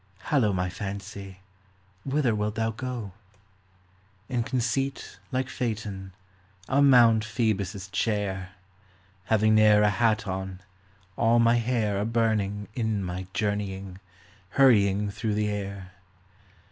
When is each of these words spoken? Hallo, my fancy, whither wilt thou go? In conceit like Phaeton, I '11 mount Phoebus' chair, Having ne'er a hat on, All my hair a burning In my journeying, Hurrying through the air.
Hallo, 0.31 0.51
my 0.51 0.67
fancy, 0.67 1.41
whither 2.03 2.33
wilt 2.33 2.55
thou 2.55 2.71
go? 2.71 3.11
In 4.29 4.41
conceit 4.41 5.19
like 5.31 5.47
Phaeton, 5.47 6.13
I 6.67 6.79
'11 6.79 6.89
mount 6.89 7.23
Phoebus' 7.23 7.87
chair, 7.87 8.53
Having 9.25 9.53
ne'er 9.53 9.83
a 9.83 9.91
hat 9.91 10.25
on, 10.25 10.59
All 11.17 11.37
my 11.37 11.57
hair 11.57 11.99
a 11.99 12.05
burning 12.05 12.67
In 12.73 13.03
my 13.03 13.27
journeying, 13.35 13.99
Hurrying 14.49 15.11
through 15.11 15.35
the 15.35 15.49
air. 15.49 15.91